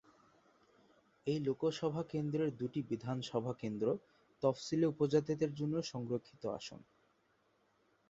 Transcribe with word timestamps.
এই 1.27 1.39
লোকসভা 1.39 2.01
কেন্দ্রের 2.03 2.51
দুটি 2.57 2.79
বিধানসভা 2.89 3.53
কেন্দ্র 3.53 3.87
তফসিলী 4.43 4.85
উপজাতিদের 4.85 5.51
জন্য 5.55 5.75
সংরক্ষিত 5.83 6.43
আসন। 6.57 6.79